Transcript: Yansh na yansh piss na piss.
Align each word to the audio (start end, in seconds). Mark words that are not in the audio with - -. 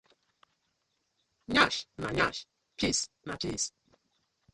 Yansh 1.55 1.79
na 2.01 2.09
yansh 2.17 2.41
piss 2.77 2.99
na 3.25 3.33
piss. 3.41 3.63